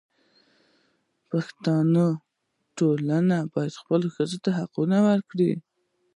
پښتني 1.29 2.07
ټولنه 2.77 3.37
باید 3.53 3.79
خپلو 3.81 4.07
ښځو 4.15 4.37
ته 4.43 4.49
حقونه 4.59 4.97
ورکړي. 5.07 5.51